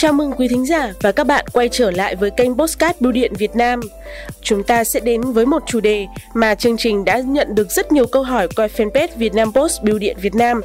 [0.00, 3.12] Chào mừng quý thính giả và các bạn quay trở lại với kênh Postcard Bưu
[3.12, 3.80] điện Việt Nam.
[4.42, 7.92] Chúng ta sẽ đến với một chủ đề mà chương trình đã nhận được rất
[7.92, 10.60] nhiều câu hỏi qua fanpage Việt Nam Post Bưu điện Việt Nam.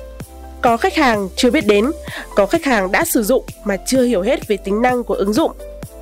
[0.62, 1.92] Có khách hàng chưa biết đến,
[2.36, 5.34] có khách hàng đã sử dụng mà chưa hiểu hết về tính năng của ứng
[5.34, 5.52] dụng.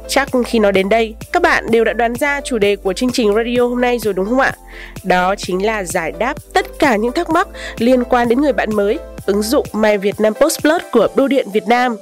[0.08, 3.12] Chắc khi nói đến đây, các bạn đều đã đoán ra chủ đề của chương
[3.12, 4.54] trình radio hôm nay rồi đúng không ạ?
[5.04, 8.76] Đó chính là giải đáp tất cả những thắc mắc liên quan đến người bạn
[8.76, 11.98] mới, ứng dụng My Vietnam Post Plus của Bưu điện Việt Nam.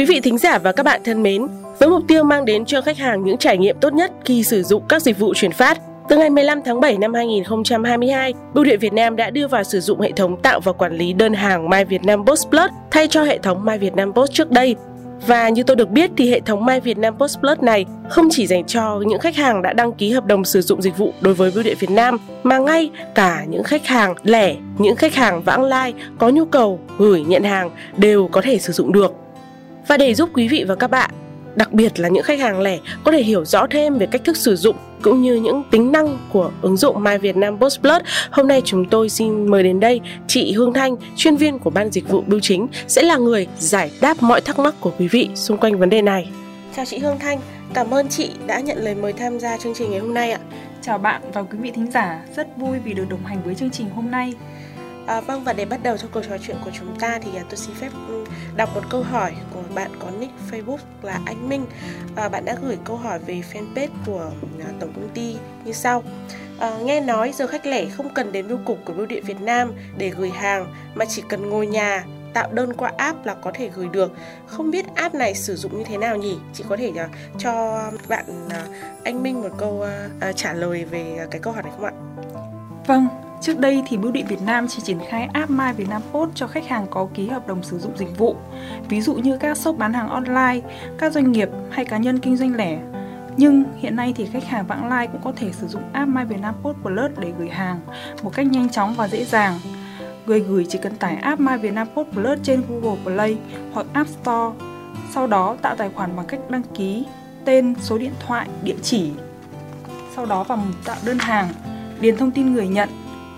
[0.00, 1.46] Quý vị thính giả và các bạn thân mến,
[1.78, 4.62] với mục tiêu mang đến cho khách hàng những trải nghiệm tốt nhất khi sử
[4.62, 8.78] dụng các dịch vụ chuyển phát, từ ngày 15 tháng 7 năm 2022, Bưu điện
[8.78, 11.70] Việt Nam đã đưa vào sử dụng hệ thống tạo và quản lý đơn hàng
[11.70, 14.76] My Việt Nam Post Plus thay cho hệ thống My Việt Nam Post trước đây.
[15.26, 18.28] Và như tôi được biết thì hệ thống My Việt Nam Post Plus này không
[18.30, 21.12] chỉ dành cho những khách hàng đã đăng ký hợp đồng sử dụng dịch vụ
[21.20, 25.14] đối với Bưu điện Việt Nam mà ngay cả những khách hàng lẻ, những khách
[25.14, 29.14] hàng vãng lai có nhu cầu gửi nhận hàng đều có thể sử dụng được.
[29.86, 31.10] Và để giúp quý vị và các bạn
[31.56, 34.36] đặc biệt là những khách hàng lẻ có thể hiểu rõ thêm về cách thức
[34.36, 38.02] sử dụng cũng như những tính năng của ứng dụng My Việt Nam Post Plus.
[38.30, 41.90] Hôm nay chúng tôi xin mời đến đây chị Hương Thanh, chuyên viên của ban
[41.90, 45.28] dịch vụ bưu chính sẽ là người giải đáp mọi thắc mắc của quý vị
[45.34, 46.30] xung quanh vấn đề này.
[46.76, 47.40] Chào chị Hương Thanh,
[47.74, 50.40] cảm ơn chị đã nhận lời mời tham gia chương trình ngày hôm nay ạ.
[50.82, 53.70] Chào bạn và quý vị thính giả, rất vui vì được đồng hành với chương
[53.70, 54.34] trình hôm nay.
[55.10, 57.44] À, vâng và để bắt đầu cho cuộc trò chuyện của chúng ta thì à,
[57.48, 58.24] tôi xin phép ừ,
[58.56, 61.66] đọc một câu hỏi của bạn có nick Facebook là anh Minh.
[62.16, 66.02] À, bạn đã gửi câu hỏi về fanpage của à, tổng công ty như sau.
[66.58, 69.40] À, nghe nói giờ khách lẻ không cần đến bưu cục của bưu điện Việt
[69.40, 73.50] Nam để gửi hàng mà chỉ cần ngồi nhà tạo đơn qua app là có
[73.54, 74.12] thể gửi được.
[74.46, 76.38] Không biết app này sử dụng như thế nào nhỉ?
[76.54, 78.52] Chị có thể uh, cho bạn uh,
[79.04, 79.86] anh Minh một câu
[80.28, 81.92] uh, trả lời về cái câu hỏi này không ạ?
[82.86, 83.08] Vâng,
[83.40, 86.30] Trước đây thì Bưu điện Việt Nam chỉ triển khai app My Việt Nam Post
[86.34, 88.36] cho khách hàng có ký hợp đồng sử dụng dịch vụ,
[88.88, 90.60] ví dụ như các shop bán hàng online,
[90.98, 92.78] các doanh nghiệp hay cá nhân kinh doanh lẻ.
[93.36, 96.24] Nhưng hiện nay thì khách hàng vãng lai cũng có thể sử dụng app My
[96.24, 97.80] Việt Nam Post Plus để gửi hàng
[98.22, 99.58] một cách nhanh chóng và dễ dàng.
[100.26, 103.36] Người gửi chỉ cần tải app My Việt Nam Post Plus trên Google Play
[103.72, 104.56] hoặc App Store,
[105.10, 107.04] sau đó tạo tài khoản bằng cách đăng ký
[107.44, 109.10] tên, số điện thoại, địa chỉ.
[110.16, 111.48] Sau đó vào mục tạo đơn hàng,
[112.00, 112.88] điền thông tin người nhận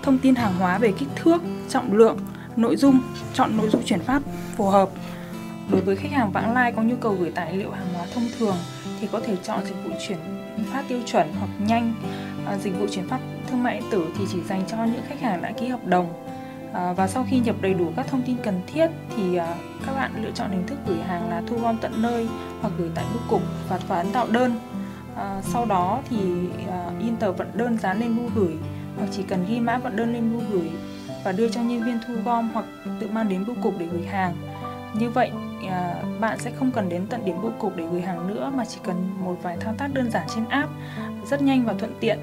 [0.03, 2.19] thông tin hàng hóa về kích thước, trọng lượng,
[2.57, 3.01] nội dung,
[3.35, 4.23] chọn nội dung chuyển phát
[4.57, 4.89] phù hợp.
[5.71, 8.25] Đối với khách hàng vãng lai có nhu cầu gửi tài liệu hàng hóa thông
[8.39, 8.57] thường
[9.01, 10.19] thì có thể chọn dịch vụ chuyển
[10.73, 11.95] phát tiêu chuẩn hoặc nhanh.
[12.47, 13.21] À, dịch vụ chuyển phát
[13.51, 16.13] thương mại điện tử thì chỉ dành cho những khách hàng đã ký hợp đồng.
[16.73, 18.87] À, và sau khi nhập đầy đủ các thông tin cần thiết
[19.17, 19.55] thì à,
[19.87, 22.29] các bạn lựa chọn hình thức gửi hàng là thu gom tận nơi
[22.61, 24.59] hoặc gửi tại bưu cục và ấn tạo đơn.
[25.17, 26.17] À, sau đó thì
[26.71, 28.55] à, in tờ vận đơn dán lên bưu gửi
[28.97, 30.71] hoặc chỉ cần ghi mã vận đơn lên bưu gửi
[31.25, 32.65] và đưa cho nhân viên thu gom hoặc
[33.01, 34.37] tự mang đến bưu cục để gửi hàng.
[34.95, 35.31] Như vậy,
[35.71, 38.65] à, bạn sẽ không cần đến tận điểm bưu cục để gửi hàng nữa mà
[38.65, 40.71] chỉ cần một vài thao tác đơn giản trên app,
[41.27, 42.19] rất nhanh và thuận tiện.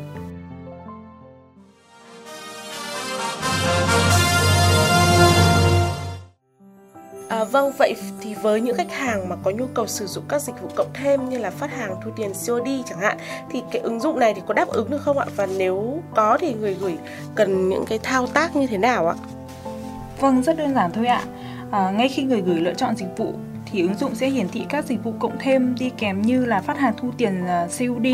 [7.30, 10.42] À, vâng, vậy thì với những khách hàng mà có nhu cầu sử dụng các
[10.42, 13.18] dịch vụ cộng thêm như là phát hàng thu tiền COD chẳng hạn
[13.52, 15.26] thì cái ứng dụng này thì có đáp ứng được không ạ?
[15.36, 16.98] Và nếu có thì người gửi
[17.36, 19.16] cần những cái thao tác như thế nào ạ?
[20.20, 21.24] Vâng, rất đơn giản thôi ạ.
[21.72, 23.34] À, ngay khi người gửi lựa chọn dịch vụ
[23.72, 26.62] thì ứng dụng sẽ hiển thị các dịch vụ cộng thêm đi kèm như là
[26.62, 28.08] phát hàng thu tiền à, COD,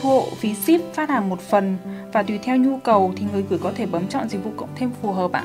[0.00, 1.76] thu hộ phí ship, phát hàng một phần
[2.12, 4.74] và tùy theo nhu cầu thì người gửi có thể bấm chọn dịch vụ cộng
[4.76, 5.44] thêm phù hợp ạ.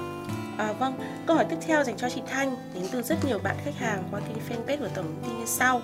[0.60, 0.94] À, vâng,
[1.26, 4.04] câu hỏi tiếp theo dành cho chị Thanh đến từ rất nhiều bạn khách hàng
[4.12, 5.82] qua kênh fanpage của tổng công ty như sau.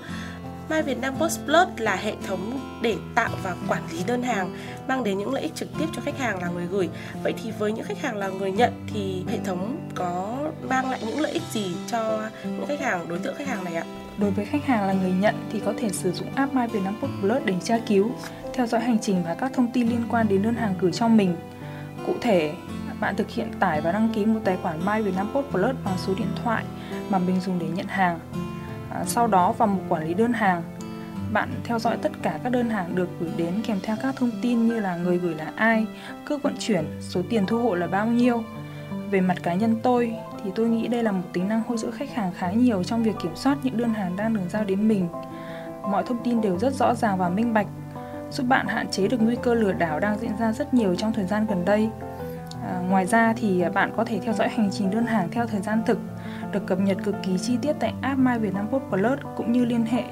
[0.69, 4.57] My Việt Nam Post Plus là hệ thống để tạo và quản lý đơn hàng,
[4.87, 6.89] mang đến những lợi ích trực tiếp cho khách hàng là người gửi.
[7.23, 10.37] Vậy thì với những khách hàng là người nhận thì hệ thống có
[10.69, 13.75] mang lại những lợi ích gì cho những khách hàng, đối tượng khách hàng này
[13.75, 13.83] ạ?
[14.17, 16.79] Đối với khách hàng là người nhận thì có thể sử dụng app My Việt
[16.83, 18.11] Nam Post Plus để tra cứu,
[18.53, 21.07] theo dõi hành trình và các thông tin liên quan đến đơn hàng gửi cho
[21.07, 21.35] mình.
[22.05, 22.53] Cụ thể,
[22.99, 25.75] bạn thực hiện tải và đăng ký một tài khoản My Việt Nam Post Plus
[25.85, 26.63] bằng số điện thoại
[27.09, 28.19] mà mình dùng để nhận hàng.
[28.89, 30.63] À, sau đó vào mục quản lý đơn hàng,
[31.33, 34.31] bạn theo dõi tất cả các đơn hàng được gửi đến kèm theo các thông
[34.41, 35.85] tin như là người gửi là ai,
[36.25, 38.43] cước vận chuyển, số tiền thu hộ là bao nhiêu.
[39.11, 41.91] Về mặt cá nhân tôi thì tôi nghĩ đây là một tính năng hỗ trợ
[41.91, 44.87] khách hàng khá nhiều trong việc kiểm soát những đơn hàng đang được giao đến
[44.87, 45.07] mình.
[45.81, 47.67] Mọi thông tin đều rất rõ ràng và minh bạch,
[48.31, 51.13] giúp bạn hạn chế được nguy cơ lừa đảo đang diễn ra rất nhiều trong
[51.13, 51.89] thời gian gần đây.
[52.65, 55.47] À, ngoài ra thì à, bạn có thể theo dõi hành trình đơn hàng theo
[55.47, 55.97] thời gian thực,
[56.51, 59.51] được cập nhật cực kỳ chi tiết tại app My Việt Nam Post Plus cũng
[59.51, 60.03] như liên hệ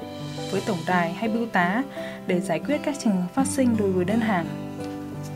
[0.52, 1.82] với tổng đài hay bưu tá
[2.26, 4.46] để giải quyết các trường hợp phát sinh đối với đơn hàng.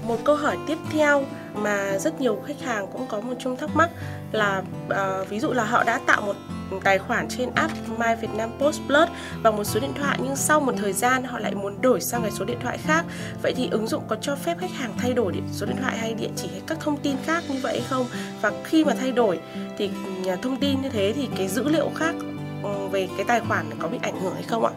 [0.07, 1.23] Một câu hỏi tiếp theo
[1.55, 3.91] mà rất nhiều khách hàng cũng có một chung thắc mắc
[4.33, 6.37] là uh, ví dụ là họ đã tạo một
[6.85, 9.09] tài khoản trên app My Vietnam Post Plus
[9.43, 12.23] bằng một số điện thoại nhưng sau một thời gian họ lại muốn đổi sang
[12.23, 13.05] cái số điện thoại khác
[13.43, 16.15] vậy thì ứng dụng có cho phép khách hàng thay đổi số điện thoại hay
[16.15, 18.07] địa chỉ hay các thông tin khác như vậy hay không
[18.41, 19.41] và khi mà thay đổi
[19.79, 19.91] thì
[20.29, 22.15] à, thông tin như thế thì cái dữ liệu khác
[22.63, 24.73] ừ, về cái tài khoản có bị ảnh hưởng hay không ạ?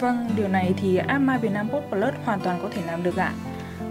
[0.00, 3.16] Vâng, điều này thì app My Vietnam Post Plus hoàn toàn có thể làm được
[3.16, 3.32] ạ.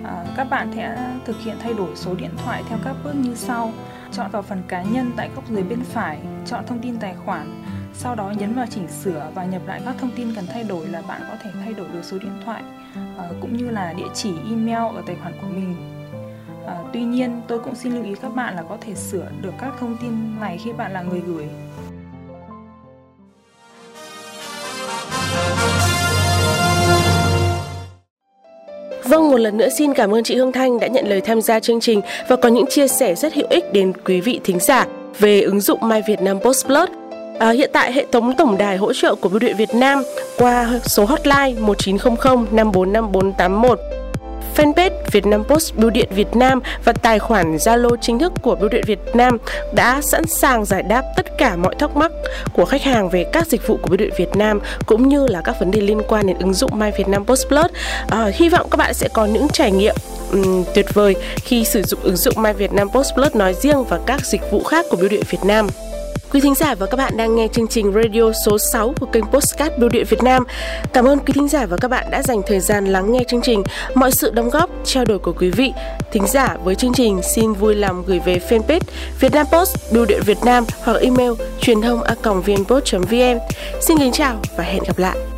[0.03, 3.35] À, các bạn sẽ thực hiện thay đổi số điện thoại theo các bước như
[3.35, 3.73] sau
[4.11, 7.63] chọn vào phần cá nhân tại góc dưới bên phải, chọn thông tin tài khoản,
[7.93, 10.87] sau đó nhấn vào chỉnh sửa và nhập lại các thông tin cần thay đổi
[10.87, 12.63] là bạn có thể thay đổi được số điện thoại
[13.17, 15.75] ờ, cũng như là địa chỉ email ở tài khoản của mình.
[16.67, 19.53] À, tuy nhiên, tôi cũng xin lưu ý các bạn là có thể sửa được
[19.59, 21.47] các thông tin này khi bạn là người gửi
[29.19, 31.59] Vâng, một lần nữa xin cảm ơn chị Hương Thanh đã nhận lời tham gia
[31.59, 34.87] chương trình và có những chia sẻ rất hữu ích đến quý vị thính giả
[35.19, 36.89] về ứng dụng My Vietnam Post Plus.
[37.39, 40.03] À, hiện tại hệ thống tổng đài hỗ trợ của Bưu điện Việt Nam
[40.37, 43.79] qua số hotline 1900 545481
[44.59, 48.69] fanpage Vietnam Post Bưu điện Việt Nam và tài khoản Zalo chính thức của Bưu
[48.69, 49.37] điện Việt Nam
[49.73, 52.11] đã sẵn sàng giải đáp tất cả mọi thắc mắc
[52.53, 55.41] của khách hàng về các dịch vụ của Bưu điện Việt Nam cũng như là
[55.41, 57.71] các vấn đề liên quan đến ứng dụng My Vietnam Post Plus.
[58.09, 59.95] À, hy vọng các bạn sẽ có những trải nghiệm
[60.31, 63.99] um, tuyệt vời khi sử dụng ứng dụng My Vietnam Post Plus nói riêng và
[64.05, 65.67] các dịch vụ khác của Bưu điện Việt Nam.
[66.31, 69.25] Quý thính giả và các bạn đang nghe chương trình radio số 6 của kênh
[69.25, 70.43] Postcard Bưu điện Việt Nam.
[70.93, 73.41] Cảm ơn quý thính giả và các bạn đã dành thời gian lắng nghe chương
[73.41, 73.63] trình.
[73.95, 75.73] Mọi sự đóng góp, trao đổi của quý vị,
[76.11, 78.79] thính giả với chương trình xin vui lòng gửi về fanpage
[79.19, 81.31] Vietnam Post Bưu điện Việt Nam hoặc email
[81.61, 83.39] truyền thông a vnpost.vn.
[83.81, 85.28] Xin kính chào và hẹn gặp lại.